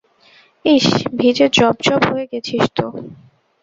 [0.65, 2.85] ইস্, ভিজে জবজবে হয়ে গেছিস তো।